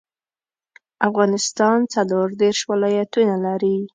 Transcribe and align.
افغانستان 1.07 1.77
څلوردیرش 1.93 2.59
ولایاتونه 2.71 3.35
لري 3.45 3.77